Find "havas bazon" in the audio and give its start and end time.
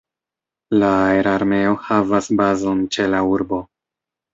1.91-2.87